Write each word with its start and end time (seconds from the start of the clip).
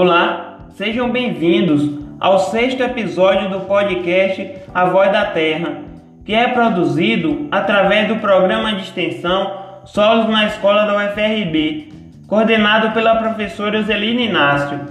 Olá, 0.00 0.68
sejam 0.76 1.10
bem-vindos 1.10 1.90
ao 2.20 2.38
sexto 2.38 2.80
episódio 2.84 3.50
do 3.50 3.62
podcast 3.62 4.48
A 4.72 4.84
Voz 4.84 5.10
da 5.10 5.24
Terra, 5.24 5.82
que 6.24 6.32
é 6.32 6.46
produzido 6.46 7.48
através 7.50 8.06
do 8.06 8.14
programa 8.20 8.74
de 8.74 8.82
extensão 8.82 9.80
Solos 9.84 10.28
na 10.28 10.46
Escola 10.46 10.84
da 10.84 10.94
UFRB, 10.98 11.92
coordenado 12.28 12.92
pela 12.92 13.16
professora 13.16 13.82
Zeline 13.82 14.28
Inácio. 14.28 14.82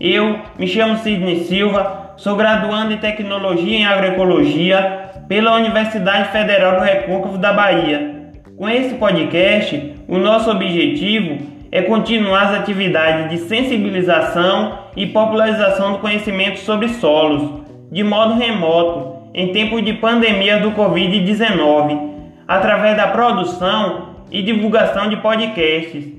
Eu 0.00 0.38
me 0.58 0.66
chamo 0.66 0.96
Sidney 0.96 1.44
Silva, 1.44 2.14
sou 2.16 2.34
graduando 2.34 2.94
em 2.94 2.96
Tecnologia 2.96 3.76
em 3.76 3.84
Agroecologia 3.84 5.10
pela 5.28 5.56
Universidade 5.56 6.30
Federal 6.30 6.76
do 6.76 6.84
Recôncavo 6.84 7.36
da 7.36 7.52
Bahia. 7.52 8.32
Com 8.56 8.66
esse 8.66 8.94
podcast, 8.94 9.94
o 10.08 10.16
nosso 10.16 10.50
objetivo 10.50 11.53
é 11.74 11.82
continuar 11.82 12.42
as 12.42 12.60
atividades 12.60 13.28
de 13.30 13.48
sensibilização 13.48 14.78
e 14.96 15.06
popularização 15.06 15.94
do 15.94 15.98
conhecimento 15.98 16.60
sobre 16.60 16.88
solos, 16.88 17.64
de 17.90 18.04
modo 18.04 18.34
remoto, 18.34 19.28
em 19.34 19.50
tempos 19.50 19.84
de 19.84 19.94
pandemia 19.94 20.60
do 20.60 20.70
Covid-19, 20.70 22.10
através 22.46 22.96
da 22.96 23.08
produção 23.08 24.10
e 24.30 24.40
divulgação 24.40 25.08
de 25.08 25.16
podcasts. 25.16 26.12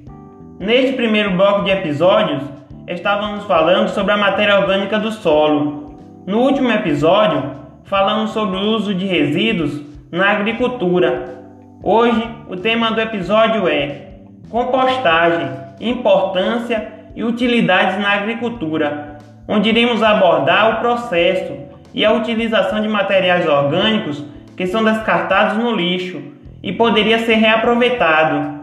Neste 0.60 0.92
primeiro 0.92 1.32
bloco 1.32 1.64
de 1.64 1.72
episódios, 1.72 2.44
estávamos 2.86 3.46
falando 3.46 3.88
sobre 3.88 4.12
a 4.12 4.18
matéria 4.18 4.60
orgânica 4.60 5.00
do 5.00 5.10
solo. 5.10 5.98
No 6.28 6.40
último 6.40 6.70
episódio, 6.70 7.52
falamos 7.86 8.32
sobre 8.32 8.58
o 8.58 8.76
uso 8.76 8.94
de 8.94 9.06
resíduos 9.06 9.82
na 10.12 10.32
agricultura. 10.32 11.34
Hoje, 11.82 12.22
o 12.50 12.58
tema 12.58 12.92
do 12.92 13.00
episódio 13.00 13.70
é 13.70 14.05
compostagem, 14.56 15.52
importância 15.82 16.88
e 17.14 17.26
utilidades 17.26 18.00
na 18.00 18.14
agricultura, 18.14 19.18
onde 19.50 19.68
iremos 19.68 20.02
abordar 20.02 20.78
o 20.78 20.80
processo 20.80 21.58
e 21.94 22.06
a 22.06 22.14
utilização 22.14 22.82
de 22.82 22.88
materiais 22.88 23.46
orgânicos 23.46 24.24
que 24.56 24.66
são 24.66 24.82
descartados 24.82 25.58
no 25.58 25.76
lixo 25.76 26.22
e 26.64 26.72
poderia 26.72 27.20
ser 27.20 27.36
reaproveitado, 27.36 28.62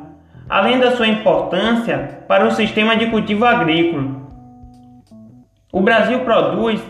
além 0.49 0.79
da 0.79 0.93
sua 0.93 1.07
importância 1.07 2.21
para 2.27 2.47
o 2.47 2.53
sistema 2.53 2.97
de 2.97 3.09
cultivo 3.09 3.45
agrícola. 3.45 4.23
O 5.71 5.83
Brasil 5.83 6.21
produz 6.21 6.83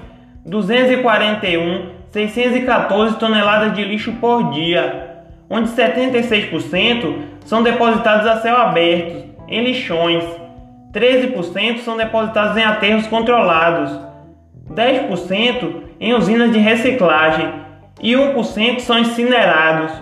241.614 0.48 3.18
toneladas 3.18 3.74
de 3.74 3.82
lixo 3.82 4.12
por 4.20 4.52
dia, 4.52 5.11
onde 5.52 5.68
76% 5.68 7.14
são 7.44 7.62
depositados 7.62 8.26
a 8.26 8.40
céu 8.40 8.56
aberto, 8.56 9.22
em 9.46 9.62
lixões, 9.62 10.24
13% 10.94 11.80
são 11.80 11.94
depositados 11.94 12.56
em 12.56 12.64
aterros 12.64 13.06
controlados, 13.06 14.00
10% 14.70 15.74
em 16.00 16.14
usinas 16.14 16.50
de 16.52 16.58
reciclagem 16.58 17.52
e 18.00 18.14
1% 18.14 18.80
são 18.80 18.98
incinerados. 18.98 19.92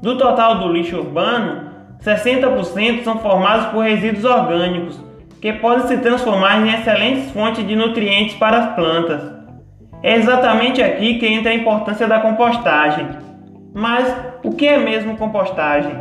Do 0.00 0.16
total 0.16 0.60
do 0.60 0.72
lixo 0.72 0.96
urbano, 0.96 1.70
60% 2.02 3.04
são 3.04 3.18
formados 3.18 3.66
por 3.66 3.84
resíduos 3.84 4.24
orgânicos, 4.24 4.98
que 5.42 5.52
podem 5.52 5.88
se 5.88 5.98
transformar 5.98 6.66
em 6.66 6.72
excelentes 6.72 7.30
fontes 7.32 7.66
de 7.66 7.76
nutrientes 7.76 8.34
para 8.36 8.58
as 8.58 8.74
plantas. 8.74 9.20
É 10.02 10.16
exatamente 10.16 10.82
aqui 10.82 11.18
que 11.18 11.26
entra 11.26 11.50
a 11.50 11.54
importância 11.54 12.06
da 12.06 12.18
compostagem. 12.20 13.25
Mas 13.78 14.10
o 14.42 14.52
que 14.52 14.66
é 14.66 14.78
mesmo 14.78 15.18
compostagem? 15.18 15.92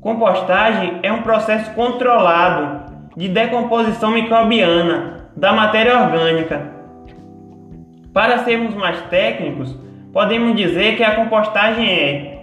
Compostagem 0.00 1.00
é 1.02 1.12
um 1.12 1.22
processo 1.22 1.72
controlado 1.72 2.92
de 3.16 3.26
decomposição 3.26 4.12
microbiana 4.12 5.28
da 5.36 5.52
matéria 5.52 6.00
orgânica. 6.00 6.62
Para 8.14 8.38
sermos 8.44 8.72
mais 8.76 9.00
técnicos, 9.10 9.76
podemos 10.12 10.54
dizer 10.54 10.96
que 10.96 11.02
a 11.02 11.16
compostagem 11.16 11.90
é: 11.90 12.42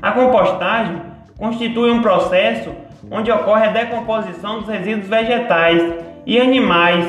a 0.00 0.12
compostagem 0.12 0.96
constitui 1.36 1.90
um 1.90 2.00
processo 2.00 2.72
onde 3.10 3.32
ocorre 3.32 3.66
a 3.66 3.72
decomposição 3.72 4.60
dos 4.60 4.68
resíduos 4.68 5.08
vegetais 5.08 5.92
e 6.24 6.40
animais 6.40 7.04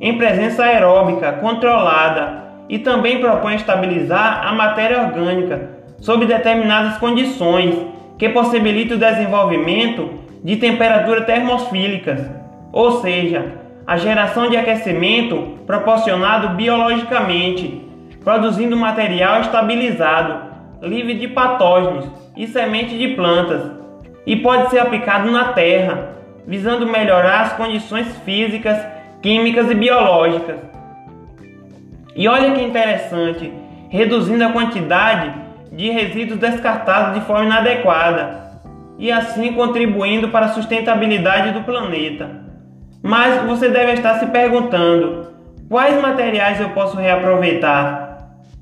em 0.00 0.16
presença 0.16 0.64
aeróbica 0.64 1.32
controlada 1.32 2.44
e 2.66 2.78
também 2.78 3.20
propõe 3.20 3.56
estabilizar 3.56 4.40
a 4.46 4.54
matéria 4.54 5.02
orgânica 5.02 5.75
sob 5.98 6.26
determinadas 6.26 6.98
condições 6.98 7.74
que 8.18 8.28
possibilitam 8.28 8.96
o 8.96 9.00
desenvolvimento 9.00 10.10
de 10.42 10.56
temperaturas 10.56 11.26
termofílicas, 11.26 12.24
ou 12.72 13.00
seja, 13.00 13.54
a 13.86 13.96
geração 13.96 14.48
de 14.48 14.56
aquecimento 14.56 15.58
proporcionado 15.66 16.50
biologicamente, 16.50 17.84
produzindo 18.22 18.76
material 18.76 19.40
estabilizado, 19.40 20.46
livre 20.82 21.14
de 21.14 21.28
patógenos 21.28 22.06
e 22.36 22.46
sementes 22.46 22.98
de 22.98 23.08
plantas, 23.08 23.62
e 24.26 24.36
pode 24.36 24.70
ser 24.70 24.80
aplicado 24.80 25.30
na 25.30 25.52
terra, 25.52 26.16
visando 26.46 26.86
melhorar 26.86 27.42
as 27.42 27.52
condições 27.52 28.16
físicas, 28.24 28.78
químicas 29.22 29.70
e 29.70 29.74
biológicas. 29.74 30.56
E 32.14 32.26
olha 32.26 32.52
que 32.52 32.62
interessante, 32.62 33.52
reduzindo 33.88 34.44
a 34.44 34.52
quantidade 34.52 35.45
de 35.72 35.90
resíduos 35.90 36.38
descartados 36.38 37.14
de 37.14 37.26
forma 37.26 37.46
inadequada 37.46 38.46
e 38.98 39.12
assim 39.12 39.52
contribuindo 39.52 40.28
para 40.28 40.46
a 40.46 40.50
sustentabilidade 40.50 41.52
do 41.52 41.64
planeta. 41.64 42.28
Mas 43.02 43.42
você 43.44 43.68
deve 43.68 43.92
estar 43.92 44.18
se 44.18 44.26
perguntando: 44.26 45.28
quais 45.68 46.00
materiais 46.00 46.60
eu 46.60 46.70
posso 46.70 46.96
reaproveitar? 46.96 48.06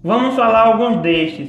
Vamos 0.02 0.34
falar 0.34 0.66
alguns 0.66 0.98
destes. 0.98 1.48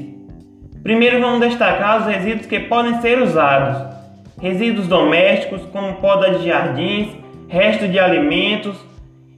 Primeiro 0.84 1.20
vamos 1.20 1.42
destacar 1.42 2.02
os 2.02 2.08
resíduos 2.08 2.46
que 2.46 2.60
podem 2.60 3.02
ser 3.02 3.22
usados. 3.22 3.96
Resíduos 4.40 4.88
domésticos, 4.88 5.64
como 5.72 5.96
poda 5.96 6.38
de 6.38 6.48
jardins, 6.48 7.10
resto 7.48 7.88
de 7.88 8.00
alimentos, 8.00 8.78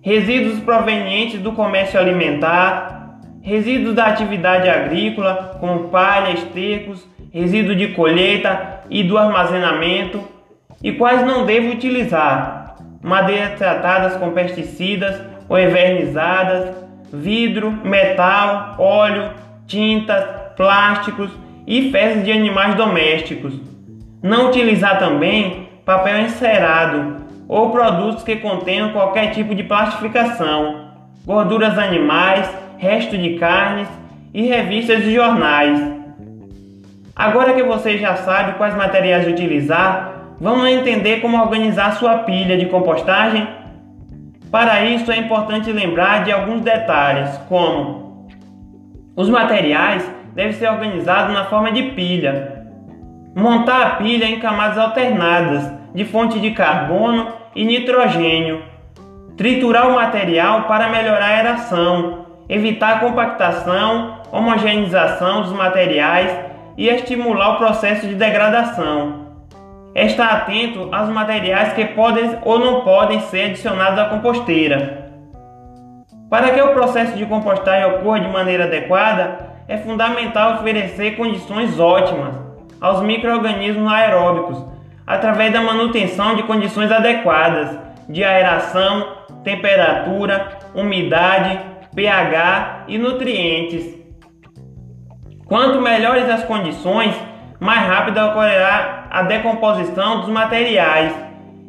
resíduos 0.01 0.59
provenientes 0.59 1.39
do 1.41 1.53
comércio 1.53 1.99
alimentar, 1.99 2.96
resíduos 3.47 3.95
da 3.95 4.07
atividade 4.07 4.67
agrícola, 4.67 5.55
como 5.61 5.87
palha, 5.87 6.33
estercos, 6.33 7.07
resíduo 7.31 7.73
de 7.77 7.87
colheita 7.93 8.81
e 8.89 9.03
do 9.03 9.17
armazenamento, 9.17 10.21
e 10.83 10.91
quais 10.91 11.25
não 11.25 11.45
devo 11.45 11.71
utilizar: 11.71 12.75
madeiras 13.01 13.57
tratadas 13.57 14.17
com 14.17 14.31
pesticidas 14.31 15.21
ou 15.47 15.57
envernizadas, 15.57 16.75
vidro, 17.11 17.71
metal, 17.71 18.75
óleo, 18.77 19.31
tintas, 19.65 20.25
plásticos 20.57 21.31
e 21.65 21.89
fezes 21.89 22.25
de 22.25 22.33
animais 22.33 22.75
domésticos. 22.75 23.53
Não 24.21 24.49
utilizar 24.49 24.99
também 24.99 25.69
papel 25.85 26.19
encerado 26.19 27.25
ou 27.47 27.69
produtos 27.69 28.23
que 28.23 28.35
contenham 28.35 28.91
qualquer 28.91 29.31
tipo 29.31 29.55
de 29.55 29.63
plastificação, 29.63 30.89
gorduras 31.25 31.77
animais, 31.77 32.66
resto 32.77 33.17
de 33.17 33.37
carnes 33.37 33.87
e 34.33 34.43
revistas 34.43 35.03
e 35.03 35.13
jornais. 35.13 35.79
Agora 37.15 37.53
que 37.53 37.63
você 37.63 37.97
já 37.97 38.15
sabe 38.17 38.57
quais 38.57 38.75
materiais 38.75 39.27
utilizar, 39.27 40.35
vamos 40.39 40.67
entender 40.69 41.19
como 41.19 41.41
organizar 41.41 41.93
sua 41.93 42.19
pilha 42.19 42.57
de 42.57 42.67
compostagem? 42.67 43.47
Para 44.51 44.85
isso 44.85 45.11
é 45.11 45.17
importante 45.17 45.71
lembrar 45.71 46.23
de 46.23 46.31
alguns 46.31 46.61
detalhes, 46.61 47.35
como 47.49 48.27
os 49.15 49.27
materiais 49.29 50.07
devem 50.35 50.53
ser 50.53 50.69
organizados 50.69 51.33
na 51.33 51.45
forma 51.45 51.71
de 51.71 51.83
pilha. 51.91 52.65
Montar 53.35 53.81
a 53.81 53.89
pilha 53.95 54.25
em 54.25 54.39
camadas 54.39 54.77
alternadas 54.77 55.71
de 55.93 56.05
fonte 56.05 56.39
de 56.39 56.51
carbono 56.51 57.27
e 57.55 57.65
nitrogênio. 57.65 58.61
Triturar 59.35 59.89
o 59.89 59.95
material 59.95 60.63
para 60.63 60.89
melhorar 60.89 61.25
a 61.25 61.35
aeração 61.35 62.27
evitar 62.49 62.95
a 62.95 62.99
compactação, 62.99 64.21
homogeneização 64.31 65.41
dos 65.41 65.51
materiais 65.51 66.31
e 66.77 66.87
estimular 66.87 67.55
o 67.55 67.57
processo 67.57 68.07
de 68.07 68.15
degradação. 68.15 69.27
Estar 69.95 70.29
atento 70.29 70.89
aos 70.91 71.09
materiais 71.09 71.73
que 71.73 71.85
podem 71.85 72.37
ou 72.43 72.59
não 72.59 72.81
podem 72.81 73.19
ser 73.21 73.45
adicionados 73.45 73.99
à 73.99 74.05
composteira. 74.05 75.07
Para 76.29 76.51
que 76.51 76.61
o 76.61 76.73
processo 76.73 77.17
de 77.17 77.25
compostagem 77.25 77.89
ocorra 77.95 78.19
de 78.19 78.27
maneira 78.27 78.65
adequada, 78.65 79.47
é 79.67 79.77
fundamental 79.77 80.55
oferecer 80.55 81.15
condições 81.17 81.79
ótimas 81.79 82.35
aos 82.79 83.01
micro-organismos 83.01 83.91
aeróbicos, 83.91 84.63
através 85.05 85.51
da 85.51 85.61
manutenção 85.61 86.35
de 86.35 86.43
condições 86.43 86.91
adequadas 86.91 87.77
de 88.07 88.23
aeração, 88.23 89.07
temperatura, 89.43 90.59
umidade, 90.75 91.59
pH 91.97 92.83
e 92.87 92.99
nutrientes. 92.99 93.97
Quanto 95.47 95.81
melhores 95.81 96.29
as 96.29 96.43
condições, 96.43 97.15
mais 97.59 97.87
rápida 97.87 98.27
ocorrerá 98.27 99.07
a 99.09 99.23
decomposição 99.23 100.19
dos 100.19 100.29
materiais 100.29 101.11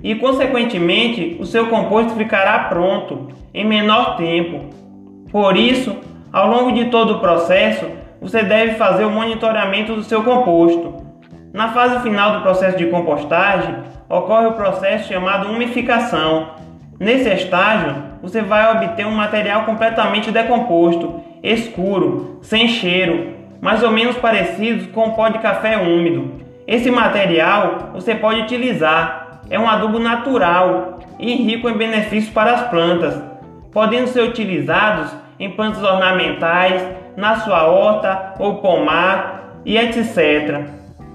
e, 0.03 0.15
consequentemente, 0.17 1.39
o 1.41 1.47
seu 1.47 1.69
composto 1.69 2.13
ficará 2.15 2.59
pronto 2.65 3.29
em 3.55 3.65
menor 3.65 4.19
tempo. 4.19 4.69
Por 5.33 5.57
isso, 5.57 5.97
ao 6.31 6.47
longo 6.47 6.73
de 6.73 6.91
todo 6.91 7.15
o 7.15 7.21
processo, 7.21 7.87
você 8.21 8.43
deve 8.43 8.75
fazer 8.75 9.07
o 9.07 9.11
monitoramento 9.11 9.95
do 9.95 10.05
seu 10.05 10.23
composto. 10.23 10.95
Na 11.55 11.69
fase 11.69 12.03
final 12.03 12.33
do 12.33 12.43
processo 12.43 12.77
de 12.77 12.85
compostagem, 12.89 13.75
ocorre 14.11 14.49
o 14.49 14.53
processo 14.53 15.09
chamado 15.09 15.49
umificação. 15.49 16.51
Nesse 17.01 17.31
estágio, 17.31 18.08
você 18.23 18.43
vai 18.43 18.73
obter 18.73 19.07
um 19.07 19.15
material 19.15 19.65
completamente 19.65 20.31
decomposto, 20.31 21.23
escuro, 21.43 22.39
sem 22.43 22.69
cheiro, 22.69 23.35
mais 23.61 23.83
ou 23.83 23.91
menos 23.91 24.17
parecido 24.17 24.89
com 24.89 25.13
pó 25.13 25.29
de 25.29 25.39
café 25.39 25.77
úmido. 25.77 26.33
Esse 26.67 26.91
material 26.91 27.91
você 27.93 28.15
pode 28.15 28.41
utilizar, 28.41 29.41
é 29.51 29.59
um 29.59 29.69
adubo 29.69 29.99
natural 29.99 30.99
e 31.19 31.35
rico 31.35 31.69
em 31.69 31.77
benefícios 31.77 32.33
para 32.33 32.53
as 32.53 32.69
plantas, 32.69 33.21
podendo 33.73 34.09
ser 34.09 34.23
utilizados 34.23 35.15
em 35.39 35.51
plantas 35.51 35.83
ornamentais, 35.83 36.83
na 37.17 37.37
sua 37.37 37.67
horta 37.67 38.35
ou 38.39 38.57
pomar 38.57 39.55
e 39.65 39.77
etc. 39.77 40.67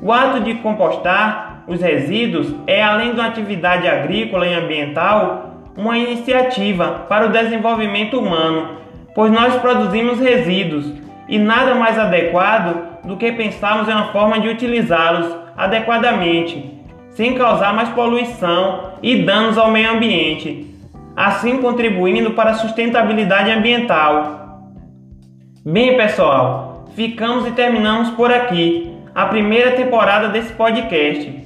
O 0.02 0.12
ato 0.12 0.42
de 0.42 0.56
compostar 0.56 1.64
os 1.66 1.82
resíduos 1.82 2.54
é, 2.68 2.84
além 2.84 3.14
de 3.14 3.20
uma 3.20 3.30
atividade 3.30 3.88
agrícola 3.88 4.46
e 4.46 4.54
ambiental, 4.54 5.53
uma 5.76 5.98
iniciativa 5.98 7.06
para 7.10 7.28
o 7.28 7.32
desenvolvimento 7.32 8.20
humano, 8.20 8.78
pois 9.16 9.32
nós 9.32 9.56
produzimos 9.56 10.20
resíduos 10.20 10.92
e 11.28 11.38
nada 11.38 11.76
mais 11.76 11.98
adequado 11.98 13.02
do 13.04 13.18
que 13.18 13.32
pensarmos 13.32 13.88
em 13.88 13.92
uma 13.92 14.12
forma 14.12 14.40
de 14.40 14.48
utilizá-los 14.48 15.36
adequadamente, 15.58 16.82
sem 17.10 17.36
causar 17.36 17.74
mais 17.74 17.90
poluição 17.90 18.94
e 19.02 19.24
danos 19.24 19.58
ao 19.58 19.72
meio 19.72 19.92
ambiente, 19.92 20.74
assim 21.16 21.62
contribuindo 21.62 22.32
para 22.32 22.52
a 22.52 22.56
sustentabilidade 22.56 23.52
ambiental. 23.52 24.72
Bem, 25.66 25.96
pessoal, 25.96 26.86
ficamos 26.96 27.48
e 27.48 27.52
terminamos 27.52 28.10
por 28.12 28.32
aqui 28.32 28.94
a 29.14 29.26
primeira 29.28 29.72
temporada 29.72 30.30
desse 30.30 30.54
podcast, 30.54 31.44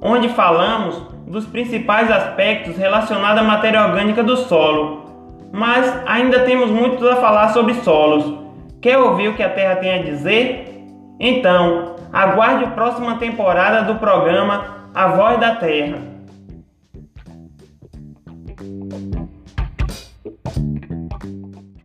onde 0.00 0.28
falamos 0.28 1.02
dos 1.30 1.46
principais 1.46 2.10
aspectos 2.10 2.76
relacionados 2.76 3.40
à 3.40 3.44
matéria 3.44 3.86
orgânica 3.86 4.22
do 4.22 4.36
solo. 4.36 5.04
Mas 5.52 6.02
ainda 6.06 6.40
temos 6.40 6.70
muito 6.70 7.08
a 7.08 7.16
falar 7.16 7.50
sobre 7.50 7.74
solos. 7.74 8.38
Quer 8.80 8.98
ouvir 8.98 9.28
o 9.28 9.34
que 9.34 9.42
a 9.42 9.48
Terra 9.48 9.76
tem 9.76 9.94
a 9.94 10.02
dizer? 10.02 10.84
Então, 11.20 11.94
aguarde 12.12 12.64
a 12.64 12.70
próxima 12.70 13.16
temporada 13.16 13.82
do 13.82 13.98
programa 13.98 14.88
A 14.92 15.08
Voz 15.08 15.38
da 15.38 15.54
Terra. 15.54 16.09